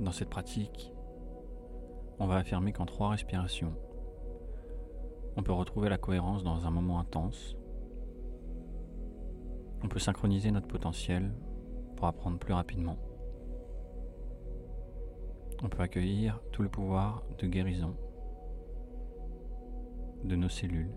Dans 0.00 0.12
cette 0.12 0.30
pratique, 0.30 0.94
on 2.18 2.26
va 2.26 2.36
affirmer 2.36 2.72
qu'en 2.72 2.86
trois 2.86 3.10
respirations, 3.10 3.74
on 5.36 5.42
peut 5.42 5.52
retrouver 5.52 5.90
la 5.90 5.98
cohérence 5.98 6.42
dans 6.42 6.66
un 6.66 6.70
moment 6.70 6.98
intense. 7.00 7.54
On 9.84 9.88
peut 9.88 9.98
synchroniser 9.98 10.52
notre 10.52 10.68
potentiel 10.68 11.34
pour 11.96 12.06
apprendre 12.06 12.38
plus 12.38 12.54
rapidement. 12.54 12.96
On 15.62 15.68
peut 15.68 15.82
accueillir 15.82 16.40
tout 16.50 16.62
le 16.62 16.70
pouvoir 16.70 17.22
de 17.38 17.46
guérison 17.46 17.94
de 20.24 20.34
nos 20.34 20.48
cellules, 20.48 20.94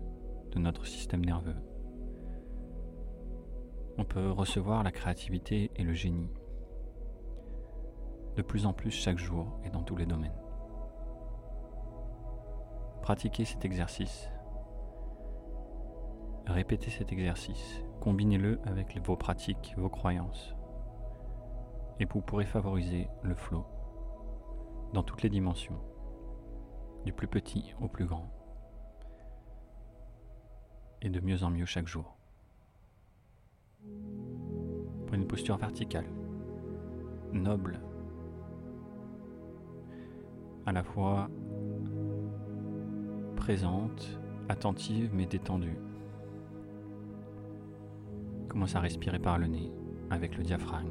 de 0.52 0.58
notre 0.58 0.86
système 0.86 1.26
nerveux. 1.26 1.56
On 3.98 4.04
peut 4.04 4.30
recevoir 4.30 4.82
la 4.82 4.92
créativité 4.92 5.70
et 5.76 5.82
le 5.82 5.92
génie 5.92 6.30
de 8.36 8.42
plus 8.42 8.66
en 8.66 8.72
plus 8.72 8.90
chaque 8.90 9.18
jour 9.18 9.58
et 9.64 9.70
dans 9.70 9.82
tous 9.82 9.96
les 9.96 10.06
domaines. 10.06 10.36
Pratiquez 13.02 13.44
cet 13.44 13.64
exercice. 13.64 14.30
Répétez 16.46 16.90
cet 16.90 17.12
exercice. 17.12 17.84
Combinez-le 18.00 18.60
avec 18.64 18.98
vos 19.04 19.16
pratiques, 19.16 19.74
vos 19.76 19.88
croyances. 19.88 20.54
Et 22.00 22.06
vous 22.06 22.20
pourrez 22.20 22.46
favoriser 22.46 23.08
le 23.22 23.34
flow 23.34 23.64
dans 24.92 25.02
toutes 25.02 25.22
les 25.22 25.28
dimensions, 25.28 25.80
du 27.04 27.12
plus 27.12 27.28
petit 27.28 27.74
au 27.80 27.88
plus 27.88 28.06
grand, 28.06 28.30
et 31.02 31.10
de 31.10 31.20
mieux 31.20 31.42
en 31.44 31.50
mieux 31.50 31.66
chaque 31.66 31.88
jour. 31.88 32.16
Prenez 35.06 35.22
une 35.22 35.28
posture 35.28 35.56
verticale, 35.56 36.06
noble, 37.32 37.80
à 40.66 40.72
la 40.72 40.82
fois 40.82 41.28
présente, 43.36 44.18
attentive 44.48 45.10
mais 45.12 45.26
détendue. 45.26 45.78
Commence 48.48 48.74
à 48.74 48.80
respirer 48.80 49.18
par 49.18 49.38
le 49.38 49.46
nez 49.46 49.72
avec 50.10 50.36
le 50.38 50.44
diaphragme. 50.44 50.88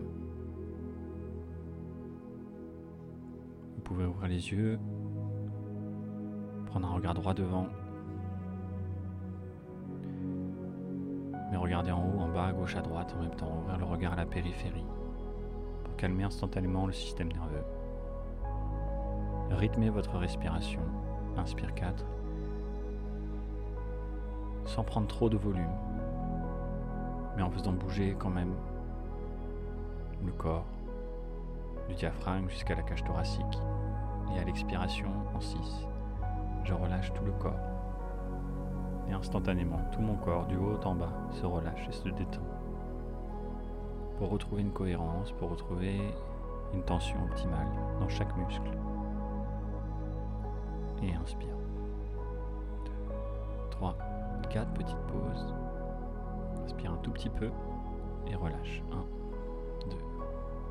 Vous 3.75 3.81
pouvez 3.81 4.05
ouvrir 4.05 4.27
les 4.27 4.51
yeux, 4.51 4.79
prendre 6.67 6.87
un 6.87 6.93
regard 6.93 7.13
droit 7.13 7.33
devant, 7.33 7.67
mais 11.49 11.57
regarder 11.57 11.91
en 11.91 12.03
haut, 12.03 12.19
en 12.19 12.29
bas, 12.29 12.47
à 12.47 12.53
gauche, 12.53 12.75
à 12.75 12.81
droite 12.81 13.13
en 13.17 13.21
même 13.23 13.35
temps, 13.35 13.59
ouvrir 13.61 13.77
le 13.77 13.85
regard 13.85 14.13
à 14.13 14.17
la 14.17 14.25
périphérie 14.25 14.85
pour 15.83 15.95
calmer 15.95 16.23
instantanément 16.23 16.85
le 16.85 16.93
système 16.93 17.29
nerveux. 17.29 17.63
Rythmez 19.57 19.91
votre 19.91 20.17
respiration. 20.17 20.81
Inspire 21.37 21.73
4. 21.75 22.03
Sans 24.65 24.83
prendre 24.83 25.07
trop 25.07 25.29
de 25.29 25.37
volume, 25.37 25.69
mais 27.37 27.43
en 27.43 27.51
faisant 27.51 27.71
bouger 27.71 28.15
quand 28.17 28.29
même 28.31 28.53
le 30.25 30.31
corps, 30.31 30.65
du 31.87 31.95
diaphragme 31.95 32.49
jusqu'à 32.49 32.75
la 32.75 32.81
cage 32.81 33.03
thoracique. 33.03 33.59
Et 34.35 34.39
à 34.39 34.43
l'expiration, 34.43 35.09
en 35.35 35.39
6, 35.39 35.57
je 36.63 36.73
relâche 36.73 37.13
tout 37.13 37.23
le 37.23 37.33
corps. 37.33 37.59
Et 39.07 39.13
instantanément, 39.13 39.81
tout 39.91 40.01
mon 40.01 40.15
corps, 40.15 40.47
du 40.47 40.57
haut 40.57 40.79
en 40.83 40.95
bas, 40.95 41.13
se 41.31 41.45
relâche 41.45 41.87
et 41.87 41.91
se 41.91 42.09
détend. 42.09 42.41
Pour 44.17 44.31
retrouver 44.31 44.63
une 44.63 44.71
cohérence, 44.71 45.31
pour 45.33 45.51
retrouver 45.51 46.01
une 46.73 46.83
tension 46.83 47.23
optimale 47.23 47.67
dans 47.99 48.09
chaque 48.09 48.35
muscle 48.35 48.71
et 51.07 51.13
inspire. 51.15 51.55
2, 52.85 52.91
3, 53.71 53.97
4 54.49 54.73
petites 54.73 54.97
pauses. 55.07 55.53
Inspire 56.63 56.93
un 56.93 56.97
tout 56.97 57.11
petit 57.11 57.29
peu 57.29 57.49
et 58.27 58.35
relâche. 58.35 58.81
1, 58.91 59.89
2, 59.89 59.97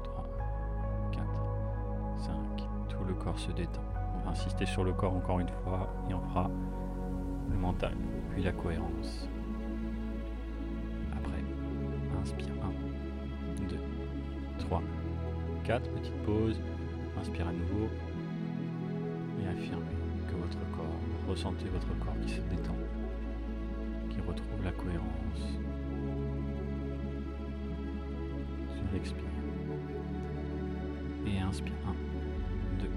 3, 0.04 0.28
4, 1.12 1.24
5. 2.18 2.34
Tout 2.88 3.04
le 3.04 3.14
corps 3.14 3.38
se 3.38 3.52
détend. 3.52 3.82
On 4.16 4.24
va 4.24 4.30
insister 4.30 4.66
sur 4.66 4.84
le 4.84 4.92
corps 4.92 5.14
encore 5.14 5.40
une 5.40 5.48
fois 5.48 5.88
et 6.08 6.14
on 6.14 6.20
fera 6.20 6.50
le 7.50 7.56
mental, 7.56 7.94
puis 8.30 8.42
la 8.42 8.52
cohérence. 8.52 9.28
Après, 11.12 11.42
inspire 12.20 12.54
1, 13.60 13.68
2, 13.68 13.76
3, 14.58 14.82
4 15.64 15.90
petites 15.90 16.22
pauses. 16.22 16.60
Inspire 17.18 17.46
à 17.46 17.52
nouveau 17.52 17.88
et 19.40 19.46
votre 20.36 20.58
corps, 20.76 21.00
ressentez 21.28 21.68
votre 21.68 21.88
corps 21.98 22.16
qui 22.22 22.34
se 22.34 22.40
détend, 22.42 22.76
qui 24.10 24.18
retrouve 24.20 24.64
la 24.64 24.72
cohérence. 24.72 25.58
Sur 28.74 28.84
l'expire. 28.92 29.24
Et 31.26 31.40
inspire. 31.40 31.72
1, 31.86 32.82
2, 32.82 32.90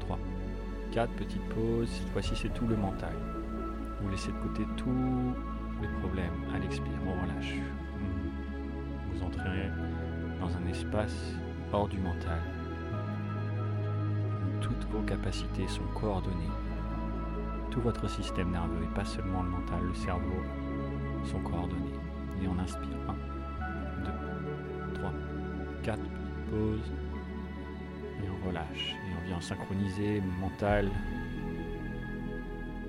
3, 0.00 0.18
4 0.92 1.12
petites 1.12 1.48
pauses. 1.50 1.88
Cette 1.88 2.08
fois-ci, 2.10 2.34
c'est 2.36 2.52
tout 2.52 2.66
le 2.66 2.76
mental. 2.76 3.14
Vous 4.00 4.10
laissez 4.10 4.32
de 4.32 4.38
côté 4.38 4.64
tous 4.76 5.34
les 5.80 5.88
problèmes. 6.00 6.44
À 6.54 6.58
l'expire, 6.58 6.92
on 7.06 7.12
relâche. 7.22 7.54
Vous 9.12 9.22
entrez 9.22 9.70
dans 10.40 10.54
un 10.56 10.66
espace 10.68 11.34
hors 11.72 11.88
du 11.88 11.98
mental. 11.98 12.40
Toutes 14.64 14.84
vos 14.90 15.02
capacités 15.02 15.68
sont 15.68 15.86
coordonnées 15.94 16.50
tout 17.74 17.80
votre 17.80 18.08
système 18.08 18.52
nerveux 18.52 18.84
et 18.84 18.94
pas 18.94 19.04
seulement 19.04 19.42
le 19.42 19.50
mental, 19.50 19.82
le 19.82 19.94
cerveau 19.94 20.40
sont 21.24 21.40
coordonnés. 21.40 21.98
Et 22.40 22.46
on 22.46 22.56
inspire 22.56 22.96
1, 23.08 23.14
2, 24.04 24.94
3, 24.94 25.12
4 25.82 26.00
pauses 26.50 26.92
et 28.22 28.28
on 28.30 28.46
relâche. 28.46 28.94
Et 28.94 29.12
on 29.20 29.26
vient 29.26 29.40
synchroniser 29.40 30.22
mental, 30.40 30.88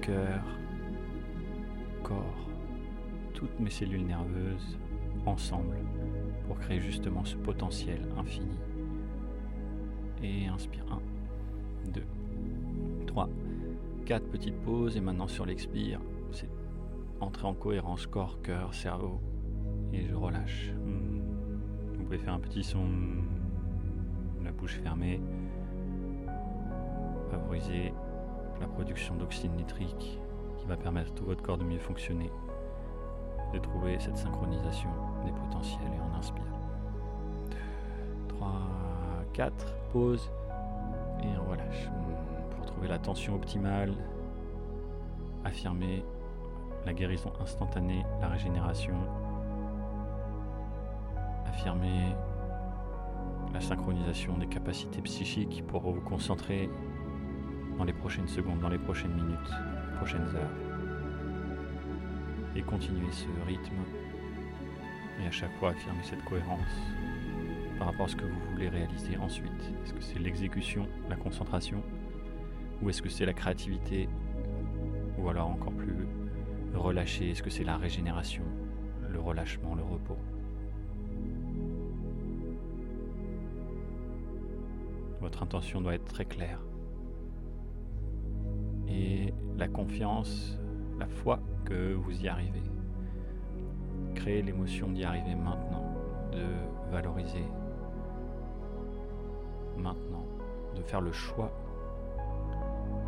cœur, 0.02 0.44
corps, 2.04 2.48
toutes 3.34 3.60
mes 3.60 3.72
cellules 3.72 4.06
nerveuses 4.06 4.78
ensemble 5.26 5.78
pour 6.46 6.60
créer 6.60 6.80
justement 6.80 7.26
ce 7.26 7.36
potentiel 7.38 8.02
infini. 8.20 8.56
Et 10.22 10.46
inspire 10.46 10.86
1, 10.92 11.00
2, 11.92 12.04
3, 13.08 13.30
Quatre 14.06 14.28
petites 14.30 14.62
pauses 14.62 14.98
et 14.98 15.02
maintenant 15.02 15.28
sur 15.28 15.48
l'expire, 15.48 16.00
c'est 16.32 16.50
entrer 17.22 17.48
en 17.48 17.56
cohérence 17.56 18.06
corps, 18.06 18.40
cœur, 18.44 18.72
cerveau 18.76 19.20
et 19.94 20.06
je 20.06 20.14
relâche. 20.14 20.72
Vous 21.98 22.04
pouvez 22.04 22.20
faire 22.20 22.34
un 22.34 22.40
petit 22.40 22.64
son, 22.64 22.86
la 24.44 24.52
bouche 24.52 24.80
fermée, 24.84 25.20
favoriser 27.32 27.94
la 28.62 28.68
production 28.68 29.16
d'oxyde 29.16 29.56
nitrique 29.56 30.20
qui 30.60 30.66
va 30.68 30.78
permettre 30.78 31.12
à 31.12 31.16
tout 31.16 31.26
votre 31.26 31.42
corps 31.42 31.58
de 31.58 31.64
mieux 31.64 31.80
fonctionner, 31.80 32.30
de 33.54 33.58
trouver 33.58 33.98
cette 34.00 34.18
synchronisation 34.18 34.90
des 35.26 35.32
potentiels 35.32 35.82
et 35.82 36.00
on 36.12 36.16
inspire. 36.16 36.44
2, 37.50 37.58
3, 38.28 38.62
4, 39.34 39.76
pause 39.92 40.30
et 41.24 41.38
on 41.38 41.50
relâche. 41.50 41.90
Trouver 42.66 42.88
la 42.88 43.00
tension 43.00 43.36
optimale, 43.36 43.94
affirmer 45.44 46.04
la 46.86 46.94
guérison 46.94 47.32
instantanée, 47.40 48.04
la 48.22 48.28
régénération, 48.28 48.96
affirmer 51.48 52.16
la 53.54 53.62
synchronisation 53.62 54.38
des 54.38 54.48
capacités 54.48 55.02
psychiques 55.02 55.64
pour 55.68 55.82
vous 55.82 56.02
concentrer 56.02 56.70
dans 57.78 57.86
les 57.86 57.94
prochaines 57.94 58.28
secondes, 58.28 58.60
dans 58.60 58.70
les 58.70 58.78
prochaines 58.78 59.14
minutes, 59.14 59.52
prochaines 59.98 60.28
heures. 60.36 60.52
Et 62.56 62.62
continuer 62.62 63.12
ce 63.12 63.28
rythme. 63.48 63.76
Et 65.22 65.28
à 65.28 65.32
chaque 65.32 65.54
fois 65.58 65.70
affirmer 65.70 66.04
cette 66.04 66.24
cohérence 66.26 66.60
par 67.78 67.88
rapport 67.88 68.06
à 68.06 68.10
ce 68.10 68.16
que 68.16 68.26
vous 68.26 68.40
voulez 68.52 68.70
réaliser 68.70 69.18
ensuite. 69.18 69.52
Est-ce 69.84 69.94
que 69.94 70.02
c'est 70.02 70.20
l'exécution, 70.20 70.88
la 71.10 71.16
concentration 71.16 71.82
ou 72.82 72.90
est-ce 72.90 73.02
que 73.02 73.10
c'est 73.10 73.26
la 73.26 73.34
créativité 73.34 74.10
Ou 75.18 75.30
alors 75.30 75.50
encore 75.50 75.74
plus 75.74 76.08
relâché 76.74 77.32
Est-ce 77.32 77.42
que 77.42 77.50
c'est 77.50 77.64
la 77.64 77.78
régénération, 77.78 78.44
le 79.10 79.20
relâchement, 79.20 79.76
le 79.76 79.84
repos? 79.84 80.18
Votre 85.22 85.44
intention 85.44 85.82
doit 85.82 85.96
être 85.96 86.06
très 86.06 86.26
claire. 86.26 86.60
Et 88.88 89.34
la 89.58 89.68
confiance, 89.68 90.60
la 91.00 91.08
foi 91.08 91.40
que 91.64 91.94
vous 91.94 92.22
y 92.22 92.28
arrivez. 92.28 92.62
Créez 94.14 94.42
l'émotion 94.42 94.90
d'y 94.90 95.04
arriver 95.04 95.36
maintenant, 95.36 95.96
de 96.32 96.92
valoriser 96.92 97.46
maintenant 99.78 100.26
de 100.76 100.82
faire 100.82 101.02
le 101.02 101.12
choix 101.12 101.52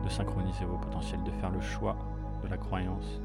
de 0.04 0.10
synchroniser 0.10 0.66
vos 0.66 0.78
potentiels, 0.78 1.24
de 1.24 1.32
faire 1.32 1.50
le 1.50 1.60
choix 1.60 1.96
de 2.44 2.48
la 2.48 2.58
croyance 2.58 3.22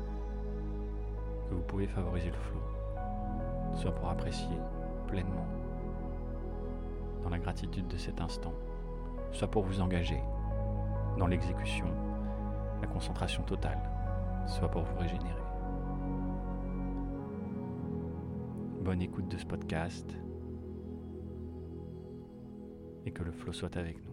que 1.49 1.55
vous 1.55 1.63
pouvez 1.63 1.87
favoriser 1.87 2.31
le 2.31 2.37
flow, 2.37 2.61
soit 3.75 3.95
pour 3.95 4.09
apprécier 4.09 4.57
pleinement 5.07 5.47
dans 7.23 7.31
la 7.31 7.39
gratitude 7.39 7.87
de 7.89 7.97
cet 7.97 8.21
instant, 8.21 8.55
soit 9.31 9.49
pour 9.49 9.63
vous 9.63 9.81
engager 9.81 10.21
dans 11.19 11.27
l'exécution, 11.27 11.87
la 12.81 12.89
concentration 12.89 13.43
totale, 13.43 13.79
soit 14.47 14.69
pour 14.69 14.83
vous 14.83 14.99
régénérer. 14.99 15.37
Bonne 18.81 19.03
écoute 19.03 19.29
de 19.29 19.37
ce 19.39 19.47
podcast 19.47 20.17
et 23.07 23.11
que 23.11 23.23
le 23.23 23.33
flow 23.33 23.53
soit 23.53 23.77
avec 23.77 23.97
nous. 24.05 24.12